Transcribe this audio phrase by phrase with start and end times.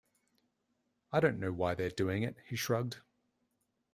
[1.11, 2.97] "I don't know why they're doing it," he shrugged.